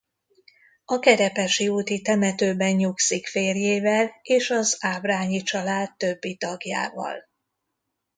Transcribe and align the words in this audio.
A 0.85 0.99
Kerepesi 0.99 1.67
úti 1.69 2.01
temetőben 2.01 2.75
nyugszik 2.75 3.27
férjével 3.27 4.11
és 4.21 4.49
az 4.49 4.77
Ábrányi 4.79 5.41
család 5.41 5.93
többi 5.97 6.35
tagjával. 6.35 7.27